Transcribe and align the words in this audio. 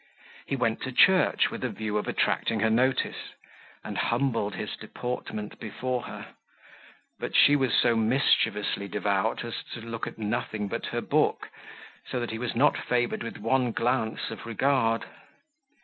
He 0.47 0.55
went 0.55 0.81
to 0.81 0.91
church 0.91 1.51
with 1.51 1.63
a 1.63 1.69
view 1.69 1.95
of 1.99 2.07
attracting 2.07 2.61
her 2.61 2.71
notice, 2.71 3.35
and 3.83 3.99
humbled 3.99 4.55
his 4.55 4.75
deportment 4.75 5.59
before 5.59 6.01
her; 6.05 6.33
but 7.19 7.35
she 7.35 7.55
was 7.55 7.75
so 7.75 7.95
mischievously 7.95 8.87
devout 8.87 9.45
as 9.45 9.61
to 9.73 9.79
look 9.79 10.07
at 10.07 10.17
nothing 10.17 10.67
but 10.67 10.87
her 10.87 11.01
book, 11.01 11.49
so 12.09 12.19
that 12.19 12.31
he 12.31 12.39
was 12.39 12.55
not 12.55 12.75
favoured 12.75 13.21
with 13.21 13.37
one 13.37 13.71
glance 13.73 14.31
of 14.31 14.47
regard. 14.47 15.05